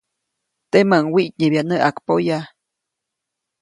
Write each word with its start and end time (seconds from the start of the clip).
Temäʼuŋ 0.71 1.05
wiʼtnyebya 1.13 1.61
näʼakpoya. 1.69 2.37